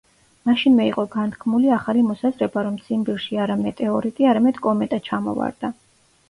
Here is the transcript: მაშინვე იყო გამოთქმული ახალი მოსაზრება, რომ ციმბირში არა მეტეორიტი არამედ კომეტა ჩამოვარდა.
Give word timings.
მაშინვე 0.49 0.85
იყო 0.91 1.03
გამოთქმული 1.15 1.69
ახალი 1.75 2.01
მოსაზრება, 2.05 2.63
რომ 2.69 2.79
ციმბირში 2.87 3.39
არა 3.45 3.59
მეტეორიტი 3.61 4.29
არამედ 4.31 4.59
კომეტა 4.65 5.01
ჩამოვარდა. 5.11 5.73